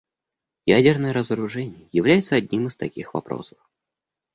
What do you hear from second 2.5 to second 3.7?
из таких вопросов.